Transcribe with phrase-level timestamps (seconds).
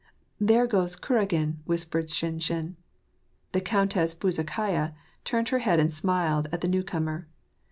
[0.49, 2.73] "There goes Kuragin," whispered Shinshin.
[3.51, 7.27] The Countess Bezukhaya turned her head and smiled at the new comer.